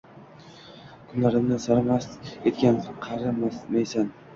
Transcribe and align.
Kunlarimni 1.11 1.61
sarmast 1.67 2.29
etgan 2.55 2.85
qari 3.09 3.41
maysan 3.41 4.15